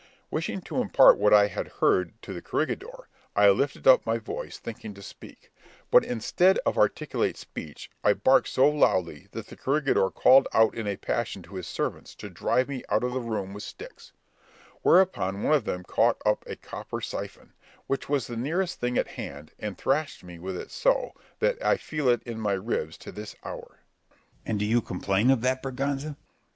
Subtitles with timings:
[0.31, 4.57] Wishing to impart what I had heard to the corregidor, I lifted up my voice,
[4.57, 5.51] thinking to speak;
[5.91, 10.87] but instead of articulate speech I barked so loudly that the corregidor called out in
[10.87, 14.11] a passion to his servants to drive me out of the room with sticks;
[14.81, 17.53] whereupon one of them caught up a copper syphon,
[17.85, 21.77] which Was the nearest thing at hand, and thrashed me with it so, that I
[21.77, 23.77] feel it in my ribs to this hour.
[24.07, 24.17] Scip.
[24.47, 26.15] And do you complain of that, Berganza?